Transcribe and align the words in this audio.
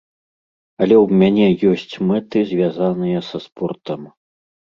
Але 0.85 0.95
ў 1.03 1.19
мяне 1.21 1.47
ёсць 1.73 1.93
мэты, 2.13 2.37
звязаныя 2.53 3.19
са 3.29 3.37
спортам. 3.47 4.01